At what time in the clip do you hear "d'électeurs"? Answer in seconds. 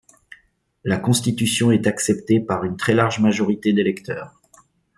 3.71-4.41